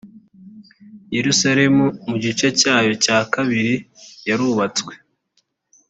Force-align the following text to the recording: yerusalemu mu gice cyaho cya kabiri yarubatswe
yerusalemu 1.15 1.85
mu 2.09 2.15
gice 2.23 2.47
cyaho 2.59 2.91
cya 3.03 3.19
kabiri 3.33 3.75
yarubatswe 4.27 4.93